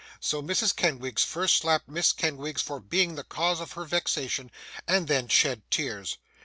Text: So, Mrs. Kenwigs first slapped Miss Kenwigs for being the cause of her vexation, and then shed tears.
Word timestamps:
So, 0.19 0.41
Mrs. 0.41 0.75
Kenwigs 0.75 1.23
first 1.23 1.57
slapped 1.57 1.87
Miss 1.87 2.11
Kenwigs 2.11 2.63
for 2.63 2.79
being 2.79 3.13
the 3.13 3.23
cause 3.23 3.61
of 3.61 3.73
her 3.73 3.85
vexation, 3.85 4.49
and 4.87 5.07
then 5.07 5.27
shed 5.27 5.61
tears. 5.69 6.17